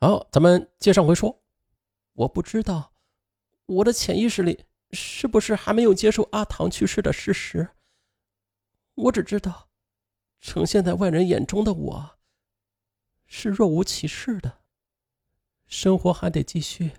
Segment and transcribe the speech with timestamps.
[0.00, 1.42] 好，咱们接上回说。
[2.12, 2.92] 我不知道，
[3.66, 7.70] 我的潜意识里是不是还没有接受阿唐去世的事实？
[8.94, 9.68] 我只知道，
[10.40, 12.18] 呈现在外人眼中的我，
[13.26, 14.60] 是若无其事的。
[15.66, 16.92] 生活还得继续。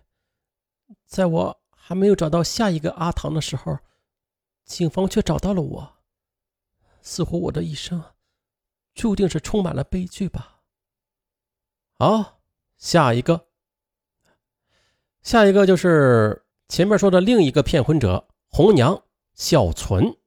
[1.05, 3.79] 在我还没有找到下一个阿唐的时候，
[4.66, 5.97] 警方却找到了我。
[7.02, 8.04] 似乎我的一生，
[8.93, 10.63] 注定是充满了悲剧吧。
[11.97, 12.38] 好，
[12.80, 13.48] 下一个，
[15.21, 20.18] 下一个就是前面说的另一个骗婚者红娘小存。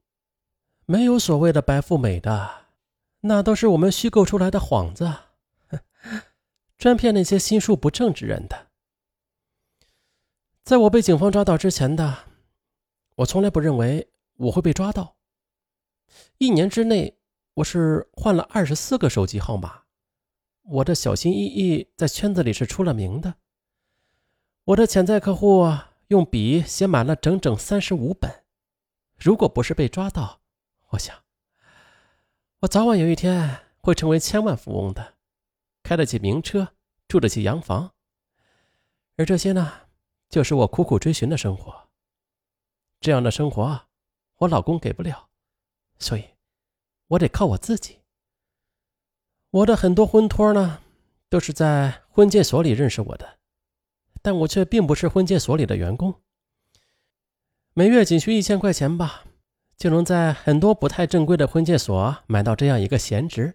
[0.84, 2.66] 没有所谓的白富美的，
[3.20, 5.10] 那都是我们虚构出来的幌子，
[6.76, 8.66] 专骗那些心术不正之人的。
[10.62, 12.24] 在我被警方抓到之前的，
[13.16, 15.16] 我从来不认为我会被抓到。
[16.36, 17.16] 一年之内，
[17.54, 19.84] 我是换了二十四个手机号码。
[20.62, 23.34] 我的小心翼翼在圈子里是出了名的。
[24.64, 25.68] 我的潜在客户
[26.08, 28.44] 用笔写满了整整三十五本。
[29.18, 30.40] 如果不是被抓到，
[30.90, 31.24] 我想
[32.60, 35.14] 我早晚有一天会成为千万富翁的，
[35.82, 36.74] 开得起名车，
[37.08, 37.92] 住得起洋房。
[39.16, 39.88] 而这些呢，
[40.28, 41.88] 就是我苦苦追寻的生活。
[43.00, 43.88] 这样的生活，
[44.38, 45.28] 我老公给不了。
[45.98, 46.24] 所以，
[47.08, 48.01] 我得靠我自己。
[49.52, 50.80] 我的很多婚托呢，
[51.28, 53.36] 都是在婚介所里认识我的，
[54.22, 56.14] 但我却并不是婚介所里的员工。
[57.74, 59.24] 每月仅需一千块钱吧，
[59.76, 63.54] 就能在很多不太正规的婚介所买到这样一个闲职。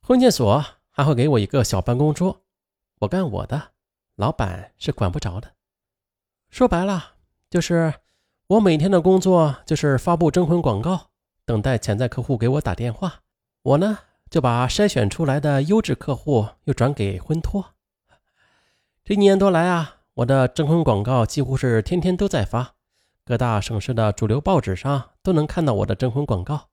[0.00, 2.42] 婚介所还会给我一个小办公桌，
[2.98, 3.70] 我干我的，
[4.16, 5.54] 老板是管不着的。
[6.50, 7.14] 说白了，
[7.48, 7.94] 就是。
[8.48, 11.10] 我每天的工作就是发布征婚广告，
[11.44, 13.20] 等待潜在客户给我打电话。
[13.60, 13.98] 我呢
[14.30, 17.74] 就把筛选出来的优质客户又转给婚托。
[19.04, 22.74] 这一年多来啊，我的征婚广告几乎是天天都在发，
[23.24, 26.68] 各大省市的主流报纸上都能看到我的征婚广告。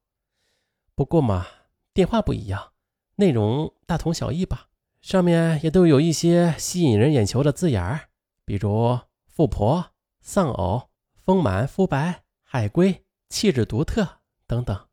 [0.95, 1.45] 不过嘛，
[1.93, 2.71] 电话不一样，
[3.15, 4.67] 内容大同小异吧，
[5.01, 8.09] 上面也都有一些吸引人眼球的字眼儿，
[8.43, 9.91] 比如富婆、
[10.21, 10.89] 丧偶。
[11.25, 14.87] 丰满肤白、海归、气质独特等等，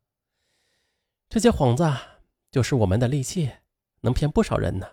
[1.29, 1.83] 这些幌子
[2.53, 3.51] 就是我们的利器，
[4.01, 4.87] 能骗不少人呢。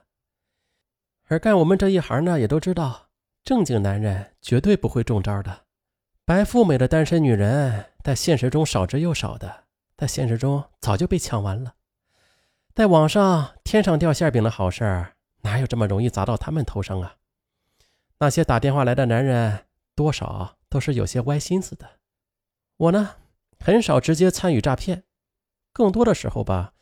[1.27, 3.11] 而干我们这一行呢，也都知道，
[3.45, 5.67] 正经男人绝对不会中招的。
[6.25, 11.75] 白富美的单身女人在现实中少之又少的，在现实中早就被抢完了。
[12.75, 15.09] 在网上天上掉馅饼的好事
[15.43, 17.17] 哪有这么容易砸到他们头上啊？
[18.21, 20.57] 那些打电话来的男人，多少？
[20.71, 21.87] 都是有些歪心思的。
[22.79, 23.17] 我呢，
[23.59, 25.05] 很少直接参与诈骗，
[25.75, 26.73] 更多的时候吧，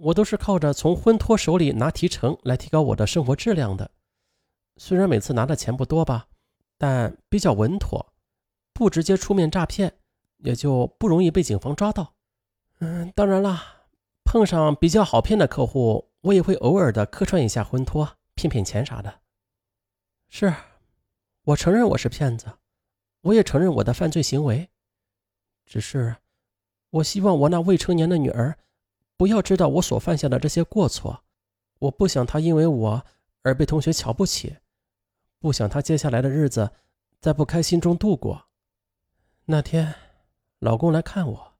[0.00, 3.90] 我都是靠着从婚托手里拿提成来提高我的生活质量的。
[4.76, 6.28] 虽然每次拿的钱不多吧，
[6.76, 8.12] 但比较稳妥，
[8.72, 9.98] 不直接出面诈骗，
[10.38, 12.14] 也就不容易被警方抓到。
[12.78, 13.86] 嗯，当然啦，
[14.24, 19.20] 碰上比较好骗的客户，我也会偶尔的客串一下婚托，骗骗钱啥的。
[20.28, 20.54] 是，
[21.42, 22.46] 我承认我是骗子。
[23.22, 24.70] 我也承认我的犯罪行为，
[25.66, 26.14] 只是
[26.90, 28.56] 我希望我那未成年的女儿
[29.18, 31.24] 不要知道我所犯下的这些过错。
[31.80, 33.04] 我不想他因为我
[33.42, 34.56] 而被同学瞧不起，
[35.38, 36.70] 不想他接下来的日子
[37.20, 38.48] 在不开心中度过。
[39.44, 39.94] 那天，
[40.60, 41.58] 老公来看我，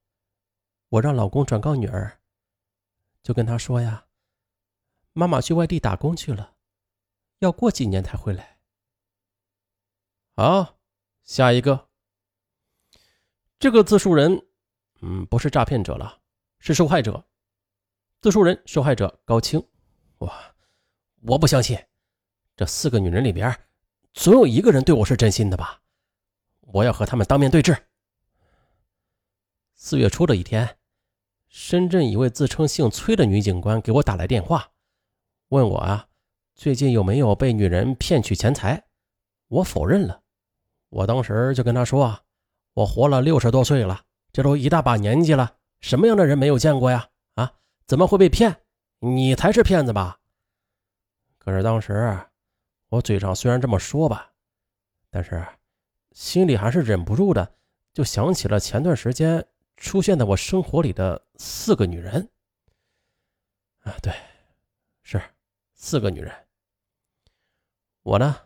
[0.88, 2.20] 我让老公转告女儿，
[3.22, 4.06] 就跟他说呀
[5.12, 6.54] ：“妈妈去外地打工去了，
[7.40, 8.58] 要过几年才回来。”
[10.34, 10.76] 好。
[11.24, 11.90] 下一个，
[13.58, 14.46] 这个自述人，
[15.02, 16.22] 嗯，不是诈骗者了，
[16.58, 17.26] 是受害者。
[18.20, 19.64] 自述人受害者高清，
[20.18, 20.52] 哇，
[21.20, 21.78] 我不相信，
[22.56, 23.56] 这四个女人里边，
[24.12, 25.80] 总有一个人对我是真心的吧？
[26.62, 27.76] 我要和他们当面对质。
[29.76, 30.78] 四月初的一天，
[31.46, 34.72] 深圳一位自称姓崔的女警官给我打来电话，
[35.50, 36.08] 问我啊，
[36.56, 38.88] 最近有没有被女人骗取钱财？
[39.46, 40.22] 我否认了。
[40.88, 42.22] 我当时就跟她说啊
[42.74, 47.08] ：“我活了六十多岁了，这都一大把年纪了，什么样的人没有见过呀？
[47.88, 48.60] 怎么会被骗？
[49.00, 50.20] 你才是骗子吧？”
[51.38, 52.20] 可是当时
[52.90, 54.32] 我嘴上虽然这么说吧，
[55.10, 55.44] 但是
[56.12, 57.54] 心里还是忍不住的，
[57.94, 59.44] 就想起了前段时间
[59.78, 62.30] 出现在我生活里的四个女人。
[63.80, 64.12] 啊，对，
[65.02, 65.20] 是
[65.72, 66.32] 四个女人。
[68.02, 68.36] 我呢，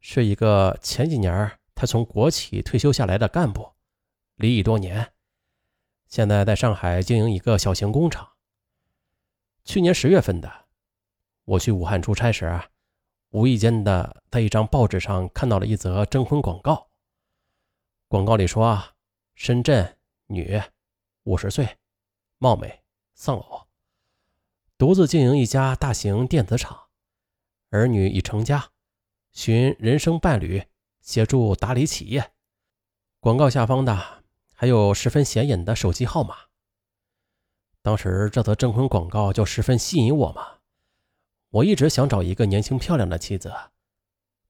[0.00, 1.52] 是一个前几年。
[1.74, 3.72] 他从国企退休下来的干部，
[4.36, 5.12] 离异多年，
[6.06, 8.31] 现在在上海经营一个小型工厂。
[9.64, 10.66] 去年十月份的，
[11.44, 12.60] 我去武汉出差时，
[13.30, 16.90] 无意间的在一张报纸上看到了一则征婚广告。
[18.08, 18.82] 广告里说，
[19.34, 20.60] 深圳女，
[21.22, 21.78] 五十岁，
[22.38, 22.82] 貌美，
[23.14, 23.68] 丧偶，
[24.76, 26.88] 独自经营一家大型电子厂，
[27.70, 28.70] 儿女已成家，
[29.32, 30.64] 寻人生伴侣，
[31.00, 32.32] 协助打理企业。
[33.20, 36.51] 广告下方的还有十分显眼的手机号码。
[37.82, 40.58] 当时这则征婚广告就十分吸引我嘛。
[41.50, 43.52] 我一直想找一个年轻漂亮的妻子，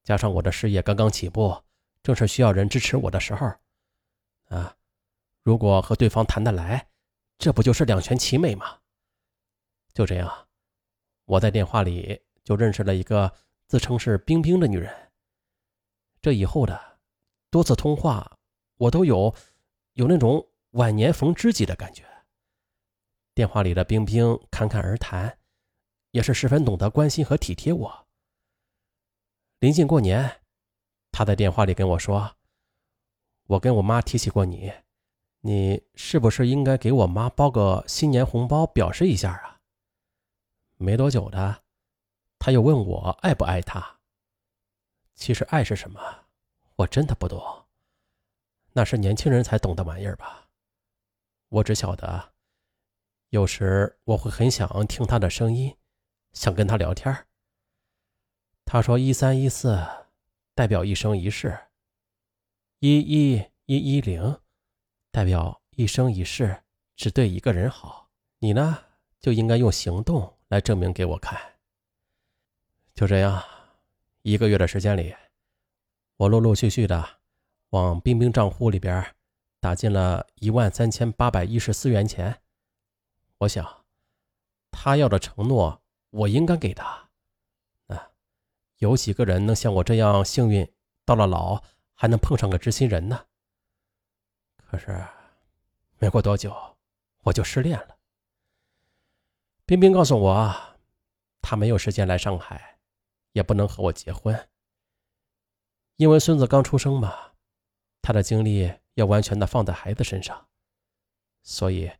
[0.03, 1.63] 加上我的事业刚刚起步，
[2.01, 3.51] 正是需要人支持我的时候。
[4.49, 4.77] 啊，
[5.41, 6.87] 如果和对方谈得来，
[7.39, 8.77] 这不就是两全其美吗？
[9.93, 10.47] 就这样，
[11.25, 13.33] 我在电话里就认识了一个
[13.65, 15.11] 自称是冰冰的女人。
[16.21, 16.99] 这以后的
[17.49, 18.37] 多次通话，
[18.77, 19.33] 我都有
[19.93, 22.05] 有那种晚年逢知己的感觉。
[23.33, 25.39] 电话里的冰冰侃侃而谈。
[26.11, 28.07] 也是十分懂得关心和体贴我。
[29.57, 30.41] 临近过年，
[31.11, 32.35] 他在电话里跟我说
[33.49, 34.71] ：“我跟我妈提起过你，
[35.39, 39.61] 你是不是应该给我妈包个新年红包，表示一下啊？”
[40.77, 41.63] 没多久的，
[42.37, 43.99] 他又问我爱不爱他。
[45.15, 46.25] 其实爱是什么，
[46.75, 47.65] 我真的不懂，
[48.73, 50.49] 那是年轻人才懂的玩意儿吧？
[51.49, 52.32] 我只晓得，
[53.33, 55.75] 有时我会很想听他的声音。
[56.33, 57.25] 想跟他聊天
[58.63, 59.83] 他说：“一三一四
[60.53, 61.57] 代表一生一世，
[62.77, 64.39] 一一一一零
[65.11, 66.61] 代表一生一世
[66.95, 68.11] 只对一个人好。
[68.37, 68.77] 你呢，
[69.19, 71.39] 就应该用行动来证明给我看。”
[72.93, 73.43] 就这样，
[74.21, 75.15] 一个月的时间里，
[76.17, 77.03] 我陆陆续续的
[77.71, 79.03] 往冰冰账户里边
[79.59, 82.42] 打进了一万三千八百一十四元钱。
[83.43, 83.85] 我想，
[84.71, 85.81] 他要的承诺。
[86.09, 87.09] 我应该给他，
[87.87, 88.11] 啊，
[88.77, 90.71] 有几个人能像我这样幸运，
[91.03, 91.63] 到了老
[91.95, 93.25] 还能碰上个知心人呢？
[94.57, 95.03] 可是，
[95.97, 96.77] 没过多久，
[97.23, 97.97] 我就失恋了。
[99.65, 100.55] 冰冰告诉我，
[101.41, 102.77] 她没有时间来上海，
[103.31, 104.47] 也不能和我结婚，
[105.95, 107.31] 因为孙子刚出生嘛，
[108.03, 110.47] 他的精力要完全的放在孩子身上，
[111.41, 111.91] 所以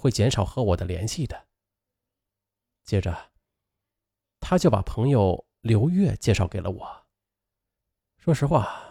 [0.00, 1.46] 会减少和我的联系的。
[2.84, 3.30] 接着。
[4.42, 7.06] 他就把朋友刘月介绍给了我。
[8.16, 8.82] 说实话，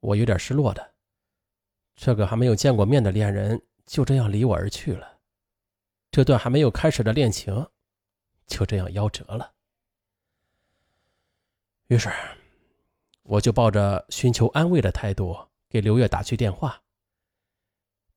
[0.00, 0.94] 我有点失落的，
[1.96, 5.18] 这个还没有见过面的恋人就这样离我而去了，
[6.10, 7.68] 这段还没有开始的恋情
[8.46, 9.52] 就这样夭折了。
[11.88, 12.08] 于是，
[13.24, 15.36] 我就抱着寻求安慰的态度
[15.68, 16.82] 给刘月打去电话。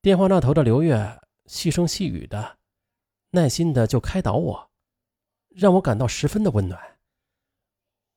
[0.00, 2.58] 电话那头的刘月细声细语的，
[3.30, 4.70] 耐心的就开导我。
[5.48, 6.98] 让我感到十分的温暖。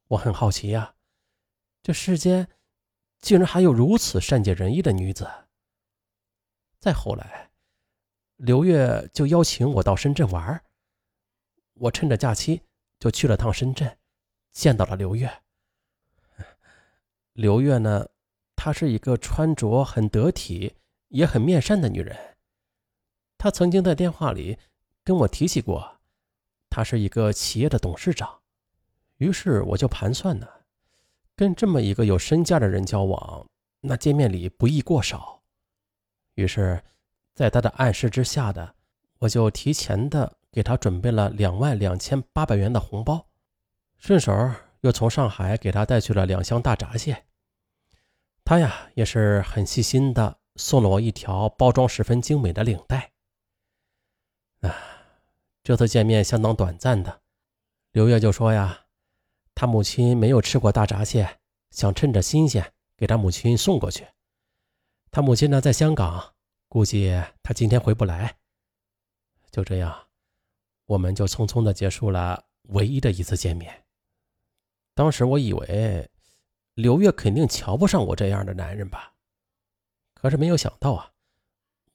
[0.09, 0.93] 我很好奇呀，
[1.81, 2.47] 这世间
[3.19, 5.27] 竟然还有如此善解人意的女子。
[6.77, 7.49] 再后来，
[8.35, 10.63] 刘月就邀请我到深圳玩，
[11.73, 12.61] 我趁着假期
[12.99, 13.97] 就去了趟深圳，
[14.51, 15.41] 见到了刘月。
[17.33, 18.07] 刘月呢，
[18.55, 20.75] 她是一个穿着很得体、
[21.07, 22.30] 也很面善的女人。
[23.41, 24.59] 他曾经在电话里
[25.03, 25.97] 跟我提起过。
[26.69, 28.41] 他是一个企业的董事长，
[29.17, 30.47] 于是我就盘算呢，
[31.35, 33.47] 跟这么一个有身价的人交往，
[33.79, 35.41] 那见面礼不宜过少。
[36.35, 36.83] 于是，
[37.33, 38.75] 在他的暗示之下的，
[39.17, 43.25] 我就提前的给他准备了两万两千八百元的红包，
[43.97, 44.31] 顺手
[44.81, 47.25] 又从上海给他带去了两箱大闸蟹。
[48.45, 53.10] 他呀也是很细心的，送了我一条包装十分精美的领带。
[54.61, 54.75] 啊。
[55.63, 57.21] 这次见面相当短暂的，
[57.91, 58.85] 刘月就说呀，
[59.53, 61.39] 他母亲没有吃过大闸蟹，
[61.69, 64.07] 想趁着新鲜给他母亲送过去。
[65.11, 66.33] 他母亲呢在香港，
[66.67, 67.11] 估计
[67.43, 68.37] 他今天回不来。
[69.51, 70.07] 就这样，
[70.85, 73.85] 我们就匆匆的结束了唯一的一次见面。
[74.95, 76.09] 当时我以为
[76.73, 79.13] 刘月肯定瞧不上我这样的男人吧，
[80.15, 81.11] 可是没有想到啊，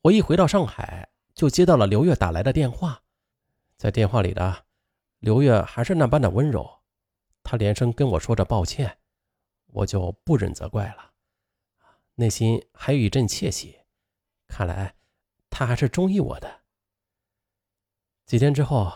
[0.02, 1.05] 我一回到上海
[1.36, 3.04] 就接到了刘月打来的电话。
[3.76, 4.64] 在电话里的
[5.18, 6.80] 刘月还是那般的温柔，
[7.42, 8.98] 她连声跟我说着抱歉，
[9.66, 11.12] 我就不忍责怪了，
[12.14, 13.78] 内心还有一阵窃喜，
[14.48, 14.96] 看来
[15.50, 16.62] 她还是中意我的。
[18.24, 18.90] 几天之后，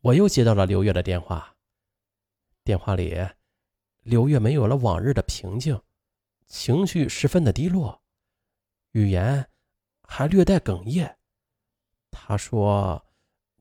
[0.00, 1.54] 我又接到了刘月的电话，
[2.64, 3.14] 电话里
[4.02, 5.78] 刘月没有了往日的平静，
[6.46, 8.02] 情绪十分的低落，
[8.92, 9.50] 语言
[10.02, 11.18] 还略带哽咽，
[12.16, 13.02] 他说。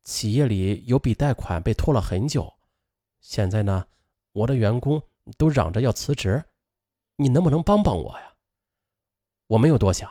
[0.03, 2.53] 企业里有笔贷款被拖了很久，
[3.21, 3.87] 现在呢，
[4.33, 5.01] 我的员工
[5.35, 6.45] 都嚷着要辞职，
[7.15, 8.35] 你能不能帮帮我呀？
[9.47, 10.07] 我没有多想，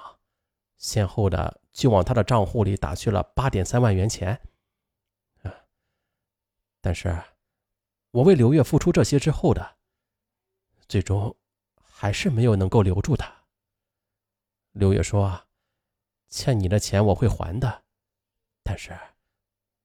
[0.79, 4.33] 先后的就往他的账户里打去了八点三万元钱。
[5.45, 5.55] 啊，
[6.81, 7.17] 但是，
[8.11, 9.77] 我为刘月付出这些之后的，
[10.89, 11.37] 最终
[11.81, 13.33] 还是没有能够留住他。
[14.73, 15.47] 刘月说
[16.31, 17.84] ：“欠你的钱我会还的，
[18.65, 18.99] 但是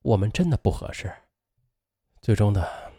[0.02, 1.14] 我们真的不合适。”
[2.20, 2.92] 最终的，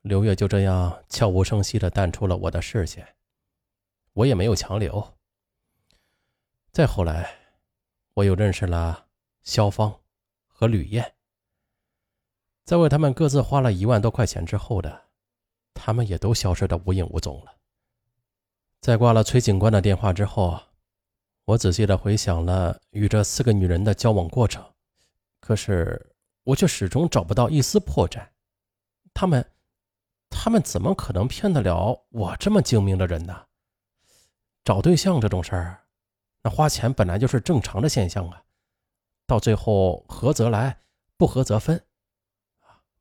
[0.00, 3.06] 刘月就这样悄无声息的淡出了我的视线，
[4.14, 5.16] 我也没有强留。
[6.72, 7.30] 再后来，
[8.14, 9.06] 我又认识了
[9.42, 10.00] 肖芳
[10.46, 11.14] 和吕燕，
[12.64, 15.08] 在为他们各自花了一万多块钱之后的，
[15.74, 17.56] 他们也都消失的无影无踪了。
[18.80, 20.60] 在挂了崔警官的电话之后，
[21.44, 24.64] 我仔细的回想了与这四个女人的交往过程，
[25.40, 28.28] 可是我却始终找不到一丝破绽。
[29.12, 29.44] 他们，
[30.28, 33.46] 他们怎么可能骗得了我这么精明的人呢？
[34.62, 35.84] 找对象这种事儿，
[36.42, 38.42] 那花钱本来就是正常的现象啊。
[39.26, 40.82] 到最后合则来，
[41.16, 41.82] 不合则分，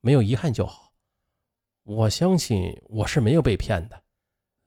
[0.01, 0.93] 没有遗憾就好。
[1.83, 4.03] 我相信我是没有被骗的，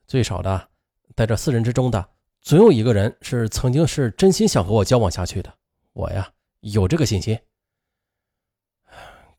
[0.06, 0.68] 最少的，
[1.16, 2.10] 在这四人之中的，
[2.40, 5.52] 总有一个人是曾经是真心想和我交往下去的。
[5.92, 7.38] 我呀，有这个信心。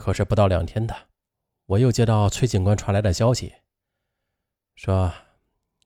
[0.04, 0.94] 可是不到两天的。
[1.66, 3.54] 我又接到崔警官传来的消息，
[4.76, 5.10] 说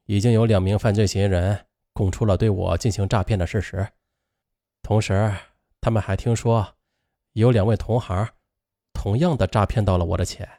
[0.06, 3.88] 已经有两名犯罪嫌疑人供出了对我进行诈骗的事实，
[4.82, 5.32] 同时
[5.80, 6.78] 他们还听说
[7.34, 8.28] 有两位同行
[8.92, 10.50] 同样的诈骗到了我的钱。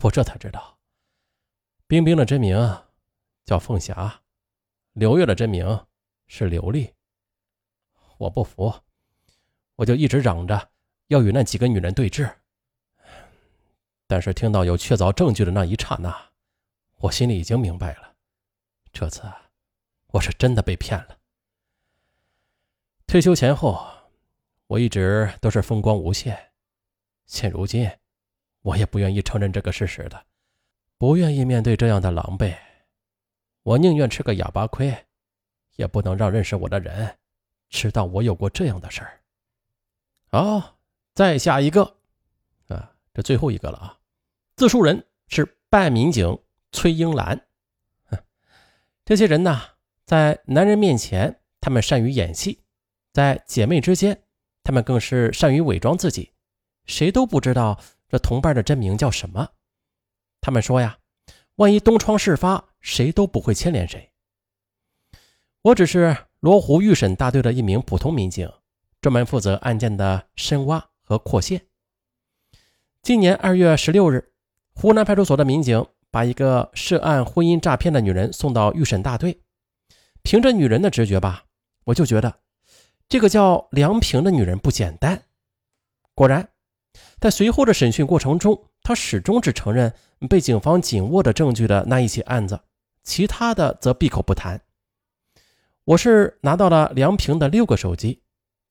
[0.00, 0.80] 我这才知道，
[1.86, 2.58] 冰冰的真名
[3.44, 4.22] 叫凤霞，
[4.94, 5.86] 刘月的真名
[6.26, 6.92] 是刘丽。
[8.18, 8.74] 我不服，
[9.76, 10.72] 我就一直嚷着
[11.06, 12.34] 要与那几个女人对峙。
[14.06, 16.30] 但是听到有确凿证据的那一刹那，
[16.98, 18.14] 我心里已经明白了，
[18.92, 19.22] 这次
[20.08, 21.18] 我是真的被骗了。
[23.06, 23.86] 退休前后，
[24.66, 26.52] 我一直都是风光无限，
[27.26, 27.90] 现如今，
[28.62, 30.26] 我也不愿意承认这个事实的，
[30.98, 32.56] 不愿意面对这样的狼狈，
[33.62, 35.06] 我宁愿吃个哑巴亏，
[35.76, 37.18] 也不能让认识我的人
[37.70, 39.20] 知道我有过这样的事儿。
[40.30, 40.76] 好，
[41.14, 41.96] 再下一个。
[43.14, 43.98] 这最后一个了啊！
[44.56, 46.36] 自述人是办案民警
[46.72, 47.46] 崔英兰。
[49.04, 49.60] 这些人呢，
[50.04, 52.58] 在男人面前，他们善于演戏；
[53.12, 54.20] 在姐妹之间，
[54.64, 56.32] 他们更是善于伪装自己，
[56.86, 59.48] 谁都不知道这同伴的真名叫什么。
[60.40, 60.98] 他们说呀，
[61.56, 64.10] 万一东窗事发，谁都不会牵连谁。
[65.62, 68.50] 我只是罗湖预审大队的一名普通民警，
[69.00, 71.64] 专门负责案件的深挖和扩线。
[73.04, 74.32] 今年二月十六日，
[74.72, 79.42] 湖南派出所的民警把一个涉案婚姻诈骗的女人送到预审大队。
[80.22, 81.44] 凭着女人的直觉吧，
[81.84, 82.36] 我就觉得
[83.06, 85.22] 这个叫梁平的女人不简单。
[86.14, 86.48] 果然，
[87.20, 89.92] 在随后的审讯过程中，她始终只承认
[90.30, 92.58] 被警方紧握着证据的那一起案子，
[93.02, 94.58] 其他的则闭口不谈。
[95.84, 98.22] 我是拿到了梁平的六个手机，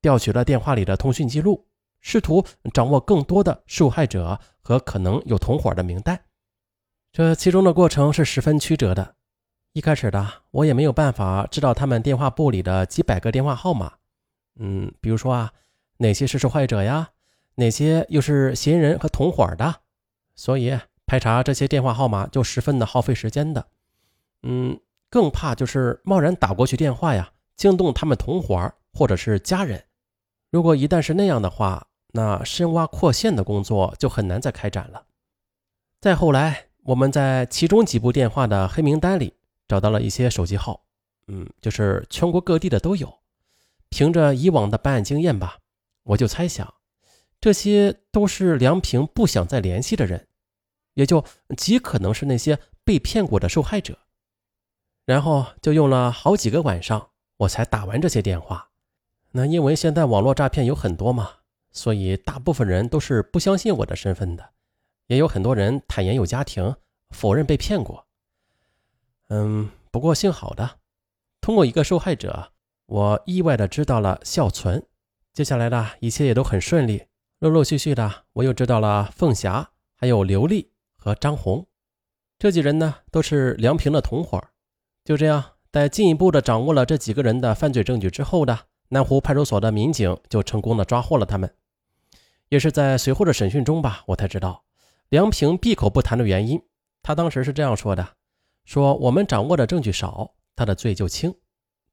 [0.01, 1.67] 调取了电话里的通讯记录。
[2.03, 6.19] 试图掌握更多的受害者和可能有同伙的名单，
[7.13, 9.15] 这其中的过程是十分曲折的。
[9.71, 13.93] 一开始的我也没有办法知道他们电话簿里的几百个电话号码，
[14.59, 15.53] 嗯，比如说啊，
[15.97, 17.09] 哪些是受害者呀，
[17.55, 19.73] 哪些又是嫌疑人和同伙的，
[20.35, 23.65] 所以排查这些电话号码就十分的耗费时间的。
[24.43, 24.77] 嗯，
[25.09, 29.85] 更怕就是贸然打过去电话呀，惊动他们同伙或者是家人。
[30.51, 35.05] 如果一旦是那样的话，那深挖扩线的工作就很难再开展了。
[35.99, 39.33] 再后来，我们在其中几部电话的黑名单里
[39.67, 40.83] 找到了一些手机号，
[41.27, 43.11] 嗯，就是全国各地的都有。
[43.89, 45.57] 凭着以往的办案经验吧，
[46.03, 46.73] 我就猜想，
[47.41, 50.27] 这些都是梁平不想再联系的人，
[50.93, 51.25] 也就
[51.57, 53.97] 极可能是那些被骗过的受害者。
[55.05, 58.69] 然后就用了好几个晚上，我才打完这些电话。
[59.31, 61.29] 那因为现在网络诈骗有很多嘛。
[61.73, 64.51] 所以，大部分人都是不相信我的身份的，
[65.07, 66.75] 也有很多人坦言有家庭，
[67.09, 68.05] 否认被骗过。
[69.29, 70.77] 嗯，不过幸好的，
[71.41, 72.51] 通过一个受害者，
[72.85, 74.85] 我意外的知道了孝存。
[75.33, 77.07] 接下来的一切也都很顺利，
[77.39, 81.65] 陆陆续续的，我又知道了凤霞，还有刘丽和张红，
[82.37, 84.39] 这几人呢都是梁平的同伙。
[85.03, 91.51] 就这样，在进一步的掌握了这几个人的犯罪证据之后的，南湖派出所的民警就成功的抓获了他们。
[92.53, 94.63] 也是在随后的审讯中吧，我才知道
[95.09, 96.61] 梁平闭口不谈的原因，
[97.01, 98.07] 他当时是这样说的
[98.63, 101.33] ：“说我们掌握的证据少，他的罪就轻。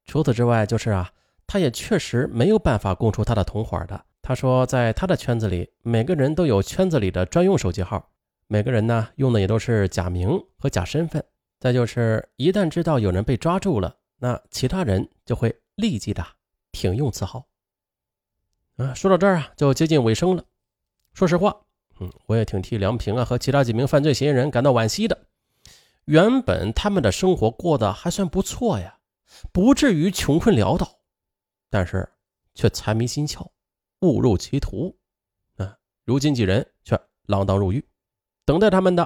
[0.05, 1.11] 除此之外，就是啊，
[1.47, 4.05] 他也确实没有办法供出他的同伙的。
[4.21, 8.11] 他说，在他的圈子里，每个人都有圈子里的专用手机号，
[8.45, 11.23] 每个人呢用的也都是假名和假身份。
[11.59, 16.23] 再就是一旦知道有人被抓住了，那其他人就会立即的
[16.71, 17.47] 停用此号。
[18.77, 20.43] 啊，说到这儿啊，就接近尾声了。
[21.13, 21.55] 说实话。”
[21.99, 25.27] 嗯，我也挺替梁平啊和其他几名犯罪嫌疑人感到惋惜的。
[26.05, 28.97] 原本他们的生活过得还算不错呀，
[29.53, 30.99] 不至于穷困潦倒，
[31.69, 32.09] 但是
[32.55, 33.47] 却财迷心窍，
[33.99, 34.97] 误入歧途。
[35.57, 36.95] 啊，如今几人却
[37.27, 37.87] 锒铛入狱，
[38.45, 39.03] 等待他们的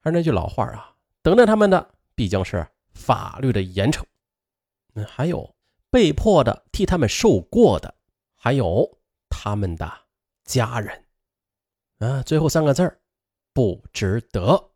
[0.00, 4.02] 还是那句老话啊，等待他们的必将是法律的严惩。
[4.94, 5.54] 嗯，还有
[5.90, 7.94] 被迫的替他们受过的，
[8.34, 8.98] 还有
[9.28, 9.92] 他们的
[10.50, 11.04] 家人。
[11.98, 13.00] 啊，最后三个字儿，
[13.54, 14.69] 不值得。